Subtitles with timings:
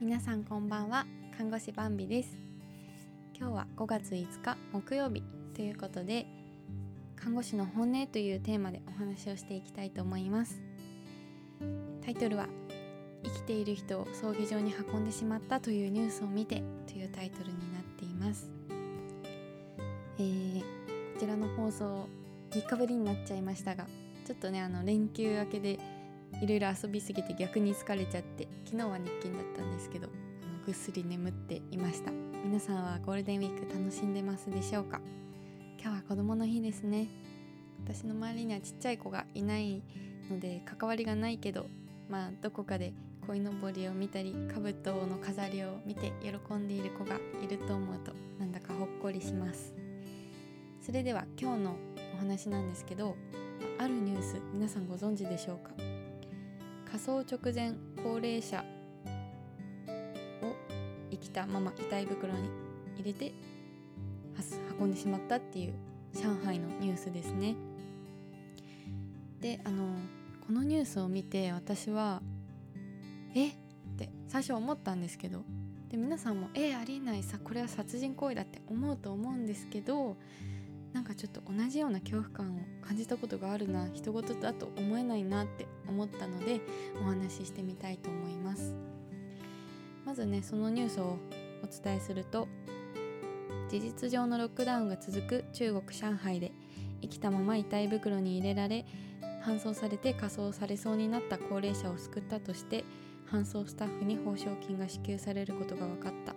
[0.00, 1.06] 皆さんこんばんは。
[1.36, 2.38] 看護師バンビです。
[3.36, 5.24] 今日は5月5日木曜日
[5.56, 6.24] ということで
[7.16, 10.62] 看護師の本音というテーマでお話をしていきたいと思います。
[12.04, 12.46] タイトルは
[13.24, 18.48] 生きている人を葬儀場に運んでしまったというニュースを見てというタイトルになっています。
[20.20, 20.64] えー、こ
[21.18, 22.08] ちらの放送
[22.52, 23.88] 3日ぶりになっちゃいましたが
[24.24, 25.80] ちょっとねあの連休明けで
[26.40, 32.12] いろいろ遊びすぎて逆に疲れちゃって昨日は日勤だったんですけどあのぐっすり眠っていました。
[32.44, 35.00] 皆さんはゴールデンウィーク楽しんでますでしょうか？
[35.80, 37.08] 今日は子供の日ですね。
[37.84, 39.82] 私の周りにはちっちゃい子がいない
[40.30, 41.66] ので関わりがないけど
[42.08, 42.92] まあどこかで
[43.26, 49.74] 鯉のぼりを見たり兜の飾りを見て喜んでいる子がいると思うとなんだかほっこりします。
[50.80, 51.76] それでは今日の
[52.14, 53.16] お話なんですけど
[53.78, 55.70] あるニュース皆さんご存知でしょうか？
[56.90, 58.64] 火葬直前高齢者
[60.42, 60.54] を
[61.10, 62.48] 生きたまま遺体袋に
[62.96, 63.32] 入れて
[64.80, 65.74] 運んでしまったっていう
[66.14, 67.56] 上海のニュースですね。
[69.40, 69.94] であの
[70.46, 72.22] このニュースを見て私は
[73.34, 73.48] え？
[73.48, 73.52] っ
[73.98, 75.42] て最初思ったんですけど
[75.90, 80.16] で皆さんもえありえないさこれは殺人行為だって思うと思うんですけど
[80.92, 86.60] なんかちょっと同じような恐怖感を感じたことがあるな人事だと思えないなって思ったので
[87.00, 88.74] お話ししてみたいと思います。
[90.04, 91.18] まずねそのニュースを
[91.62, 92.48] お伝えすると
[93.68, 96.52] 事実上のロックダウンが続く中国上海で
[97.02, 98.86] 生きたまま遺体袋に入れられ
[99.44, 102.84] 搬送されて火葬されそうになった高齢者を救ったとして
[103.30, 106.34] 搬送スタッフに報奨金が支給されることが分かった。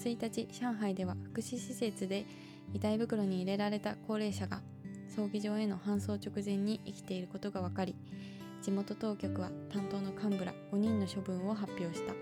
[0.00, 2.24] 1日上海では福祉施設で
[2.72, 4.62] 遺体袋に入れられた高齢者が
[5.14, 7.94] 葬儀場への搬送直前に生きていることが分かり
[8.62, 12.14] 地元当局は担当の幹部ら5人の処分を発表した。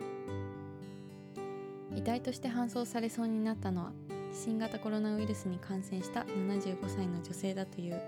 [1.97, 3.92] 遺体として搬送されそうになったのは
[4.33, 8.01] 新型コロナウイルスに感染した75歳の女性だという。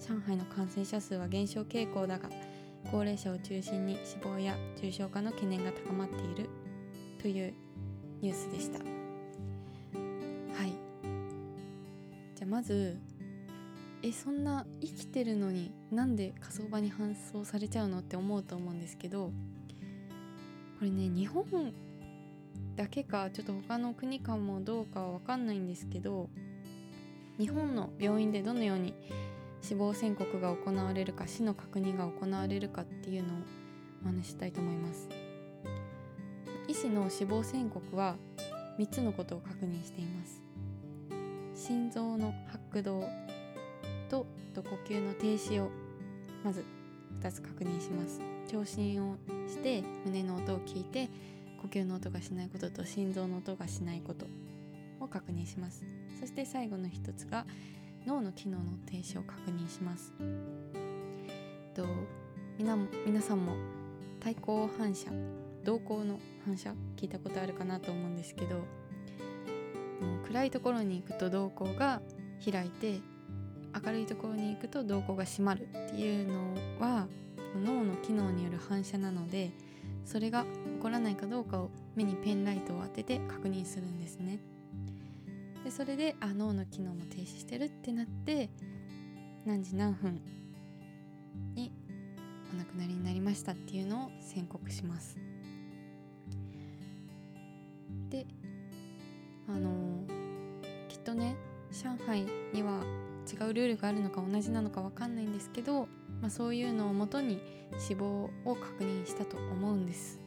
[0.00, 2.30] 上海の感染者数は減少傾向だが
[2.90, 6.48] 高齢者を中心に死亡や重症化の懸念が高まっている
[7.20, 7.54] という
[8.22, 8.78] ニュースでした。
[8.78, 8.84] は
[10.66, 10.72] い。
[12.34, 12.98] じゃあまず
[14.02, 17.98] えそんな生きてるのになんで火葬場に搬送されちゃうの？
[17.98, 19.26] って思うと思うんですけど
[20.78, 21.44] これね日本
[22.76, 26.30] だけかちょっと他の国かもどうかは分かんないんですけど
[27.38, 28.94] 日本の病院でどのように
[29.60, 33.36] 死亡宣告が行われるか死の確認が行われるかっていうのを
[34.02, 35.08] お話したいと思います。
[36.68, 38.16] 医師の死亡宣告は
[38.78, 40.40] 3つのことを確認しています。
[41.54, 43.04] 心臓の拍動
[44.10, 44.26] と
[44.56, 45.70] 呼吸の停止を
[46.44, 46.64] まず
[47.22, 48.20] 2つ確認します。
[48.48, 49.16] 聴診を
[49.46, 51.08] して胸の音を聞いて
[51.62, 54.26] 呼吸の音がしないことと心臓の音がしないこと
[54.98, 55.84] を確認します。
[56.18, 57.46] そして最後の1つが
[58.06, 60.12] 脳の機能の停止を確認します。
[61.74, 61.86] と
[62.58, 62.76] 皆
[63.06, 63.54] 皆さんも
[64.18, 65.10] 対抗反射
[65.64, 68.64] 瞳孔の反射聞いたことあるかなと思うんですけど
[70.26, 72.00] 暗いところに行くと瞳孔が
[72.44, 73.00] 開いて
[73.74, 77.06] 明るいところに行くと瞳孔が閉まるっていうのは
[77.64, 79.50] 脳の機能による反射なので
[80.04, 80.48] それが起
[80.82, 84.40] こらないかどうかを目にペンライトを当てて確認するんですね。
[85.64, 88.48] でそれであ脳の機能も停止してるってなって
[89.44, 90.20] 何時何分
[91.54, 91.72] に
[92.52, 95.16] お亡くなりになりましたっていうのを宣告します。
[98.08, 98.26] で
[99.48, 100.04] あの
[100.88, 101.36] きっとね
[101.70, 102.82] 上海には
[103.30, 105.88] 違うルールがあるのか同じなのか分かんないんですけど、
[106.20, 107.40] まあ、そういうのをもとに
[107.78, 110.20] 死亡を確認したと思うんです。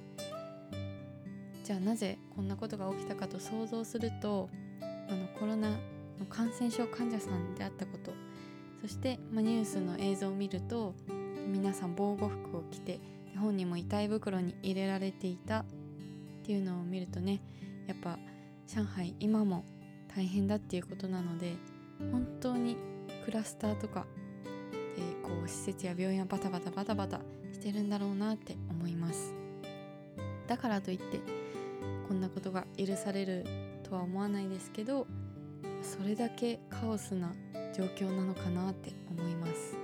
[1.63, 4.49] じゃあなぜこんなことが起きたかと想像すると
[4.81, 5.77] あのコロナの
[6.29, 8.11] 感染症患者さんであったこと
[8.81, 10.93] そして、まあ、ニュースの映像を見ると
[11.47, 12.99] 皆さん防護服を着て
[13.39, 15.65] 本人も遺体袋に入れられていたっ
[16.43, 17.41] ていうのを見るとね
[17.87, 18.19] やっぱ
[18.67, 19.63] 上海今も
[20.15, 21.55] 大変だっていうことなので
[22.11, 22.77] 本当に
[23.23, 24.05] クラスターとか
[24.95, 27.19] でこう施設や病院はバタバタバタバタ
[27.51, 29.33] してるんだろうなって思います。
[30.47, 31.19] だからといって
[32.07, 33.45] こんなことが許される
[33.83, 35.07] とは思わないですけど
[35.81, 37.33] それだけカオスな
[37.75, 39.77] 状況なのかなって思います。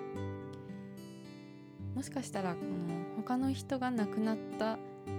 [1.96, 4.78] もしかしたらこの他の人が亡くなった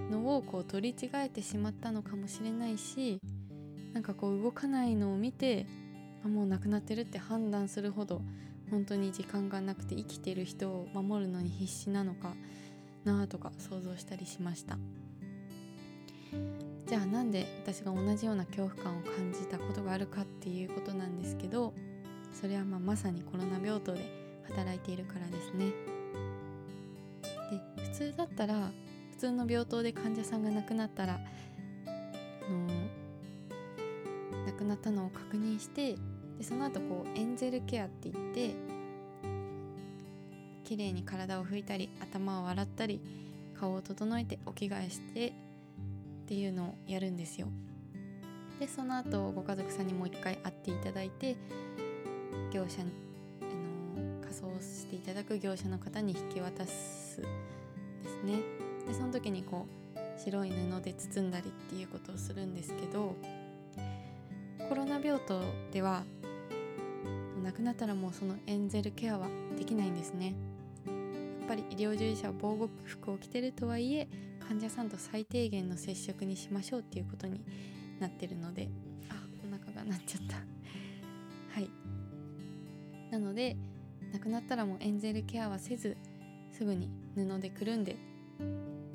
[0.09, 3.19] のをこう取り違えてしまったのかもしれないし
[3.93, 5.65] なんかこう動かないのを見て
[6.27, 8.21] もう亡くなってるって判断するほど
[8.69, 12.33] 本当に時間がなくて生きてる人を守るのに必死なのか
[13.03, 14.77] なとか想像したりしました
[16.87, 21.73] じゃあなんで私が同じような恐怖感を感じたことがあるかっていうことなんですけど
[22.33, 25.71] それはまあまさにコロナ病棟で働いているからですね。
[27.75, 28.71] で普通だったら
[29.11, 31.19] 普通の病棟で患者さんが亡くなったらあ
[32.49, 32.67] の
[34.45, 35.95] 亡くなったのを確認して
[36.41, 38.55] でその後こうエンゼルケアって言って
[40.63, 42.99] 綺麗に体を拭いたり頭を洗ったり
[43.59, 45.31] 顔を整えてお着替えしてっ
[46.25, 47.47] ていうのをやるんですよ。
[48.59, 51.35] でその後ご家族さんにもう一回会っていただいて
[52.51, 52.85] 業者あ
[53.45, 57.27] の仮装していただく業者の方に引き渡すで
[58.09, 58.39] すね。
[58.87, 63.15] でその時にこう白い布で包んだりっていうことをするんですけど
[64.67, 65.39] コロナ病棟
[65.71, 66.03] では
[67.41, 69.27] 亡くなったらもうそのエンゼルケアは
[69.57, 70.35] できないんですね。
[70.85, 74.07] やっぱり医療従事者は防護服を着てるとはいえ
[74.47, 77.41] 患者さんと最低限の接触にしましょうっていうことに
[77.99, 78.69] なってるので
[79.09, 79.15] あ
[79.45, 80.37] お腹が鳴っちゃった。
[81.53, 81.69] はい。
[83.11, 83.57] なので
[84.13, 85.97] 亡くなったらもうエンゼルケアはせず
[86.51, 87.97] すぐに布でくるんで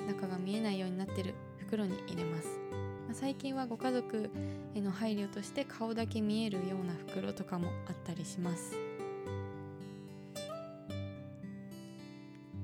[0.06, 2.48] 中が見えないようになってる袋に入れます。
[3.12, 4.31] 最近はご家族
[4.75, 8.76] への配慮として顔だけ見えるような袋とかもあったりします。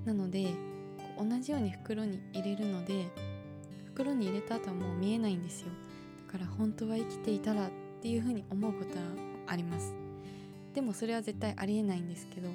[0.04, 0.48] なので
[1.18, 3.06] 同じように袋に入れるので
[3.86, 5.68] 袋に入れた後はもう見えないんですよ。
[6.26, 9.04] だから本当は生きていたらっていうふうに思うことは
[9.46, 9.94] あります。
[10.74, 12.54] でもそれは絶対ありえないんですけども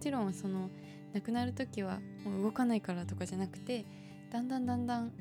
[0.00, 0.70] ちろんその
[1.14, 3.86] 亡くなる時はもう動かないからとかじゃなくて
[4.30, 5.12] だんだんだんだん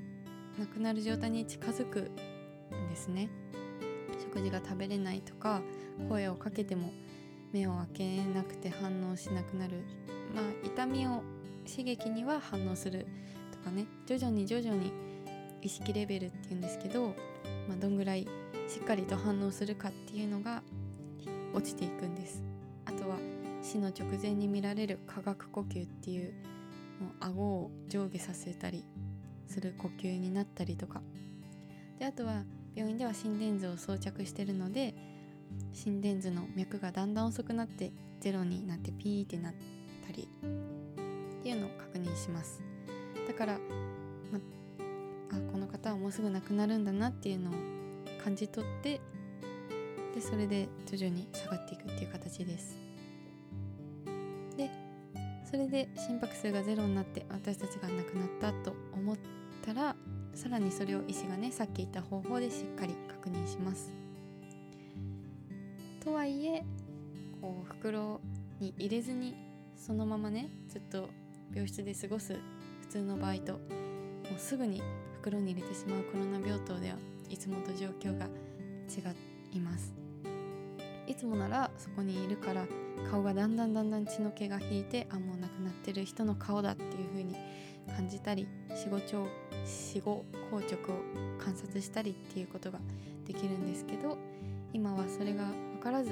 [0.59, 2.11] 亡くなる状態に近づく
[2.75, 3.29] んですね。
[4.19, 5.61] 食事が食べれないとか
[6.09, 6.91] 声をかけても
[7.53, 9.83] 目を開けなくて反応しなくなる。
[10.33, 11.23] まあ痛みを
[11.69, 13.05] 刺激には反応する
[13.51, 13.85] とかね。
[14.05, 14.91] 徐々に徐々に
[15.61, 17.07] 意識レベルっていうんですけど、
[17.67, 18.27] まあ、どんぐらい
[18.67, 20.61] しっかりと反応するかっていうのが
[21.53, 22.41] 落ちていくんです。
[22.85, 23.17] あとは
[23.61, 26.33] 死の直前に見られる化学呼吸っていう
[26.99, 28.85] もう顎を上下させたり
[29.57, 31.01] する呼吸になったりとか。
[31.97, 32.43] であとは
[32.75, 34.93] 病院では心電図を装着してるので
[35.73, 39.53] 心電図の脈がだんだん遅くなってゼロになってピーってなっ
[40.05, 40.29] たり
[41.39, 42.61] っていうのを確認します。
[43.27, 43.53] だから、
[44.31, 44.39] ま
[45.31, 47.53] あこの方はもうすぐ亡くなるんだなっていうのを
[48.23, 49.01] 感じ取って
[50.13, 52.77] でそれで徐々に下がっていくっていう形です。
[54.55, 54.69] で
[55.49, 59.36] それで心拍数がゼロになって私たちが亡くなったと思って
[59.67, 59.97] たら
[60.33, 63.91] さらにそれを医師がねさっき言った方法でしっかり確認します。
[65.99, 66.63] とはいえ
[67.41, 68.21] こう袋
[68.61, 69.35] に入れずに
[69.75, 71.09] そのままねずっと
[71.51, 72.39] 病室で過ごす
[72.81, 73.59] 普通の場合とも
[74.37, 74.81] うすぐに
[75.19, 76.95] 袋に入れてしまうコロナ病棟では
[77.29, 79.13] いつもと状況が違
[79.51, 79.93] います。
[81.07, 82.65] いつもならそこにいるから
[83.11, 87.35] 顔がだんだんだんだん血の気が引いてあもう亡くなってる人の顔だっていう風に
[87.95, 88.99] 感じたり死後
[89.67, 90.99] 死後硬直を
[91.37, 92.79] 観察したりっていうことが
[93.25, 94.17] できるんですけど
[94.73, 96.11] 今はそれが分からず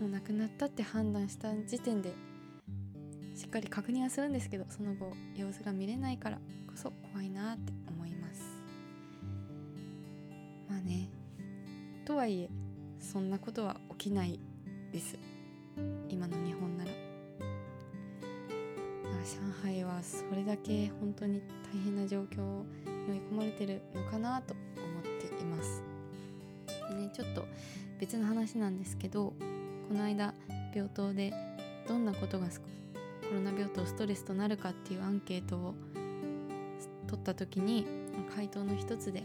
[0.00, 2.12] もう亡くなったって判断した時点で
[3.34, 8.42] しっかり確認はするんですけどその後様子が見れないからこそ怖いなって思います。
[10.68, 11.08] まあね
[12.04, 12.50] とはいえ
[13.00, 14.38] そんなことは起きない
[14.92, 15.18] です。
[16.08, 16.90] 今の日本なら。
[19.24, 21.40] 上海はそれだけ本当に
[21.72, 22.62] 大変な状況
[23.06, 25.82] に追い込まれてるのかなと思っています。
[26.94, 27.44] ねちょっと
[27.98, 29.32] 別の話なんですけど
[29.88, 30.34] この間
[30.74, 31.32] 病棟で
[31.88, 35.74] どんなことがコロナ病棟ストレスとなるかっていうアンケートを
[37.06, 37.86] 取った時に
[38.34, 39.22] 回答の一つで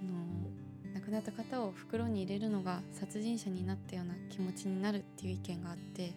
[0.00, 6.12] その亡くなった方を袋に入れるのが殺人者になったような気持ちになるっていう意見があって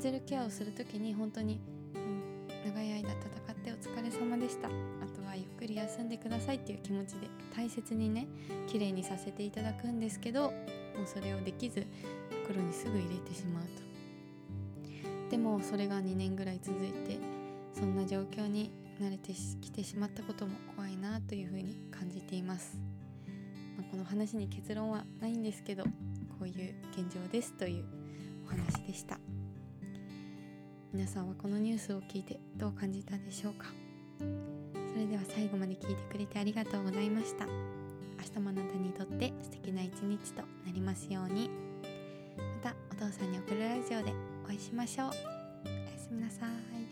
[0.00, 1.60] ンゼルケアをする時に本当に、
[1.94, 3.18] うん、長い間戦
[3.52, 4.68] ってお疲れ様でした。
[4.68, 4.70] あ
[5.14, 8.26] とはゆっくり休んでくださいっていう気持ちで大切にね
[8.66, 10.52] 綺麗にさせていただくんですけどもう
[11.06, 11.86] それをできず
[12.46, 13.68] 袋にすぐ入れてしまうと。
[15.30, 17.18] でもそれが2年ぐらい続いて
[17.74, 22.78] そんな状況に慣れてきてしまったことも怖いなというふうに感じています、
[23.76, 25.90] まあ、この話に結論はないんですけどこ
[26.42, 27.84] ういう現状ですという
[28.46, 29.29] お話でした。
[30.92, 33.66] 皆さんはこのニュースを聞いてどう感じたでしょうか？
[34.92, 37.46] それでは最後まで聞いてくれてありがとうございました。
[37.46, 37.52] 明
[38.34, 41.48] 日もあなたにとって素敵な一日となりますように。
[42.64, 44.12] またお父さんに送るラジオで
[44.44, 45.08] お会いしましょう。
[45.08, 45.14] おや
[45.96, 46.89] すみなさい。